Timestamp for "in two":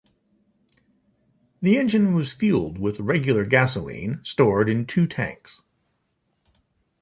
4.67-5.05